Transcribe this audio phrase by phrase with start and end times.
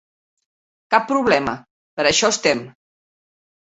[0.95, 1.55] Cap problema,
[2.01, 2.69] per a això estem.